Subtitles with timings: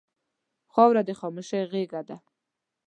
[0.73, 2.17] خاوره د خاموشۍ غېږه ده.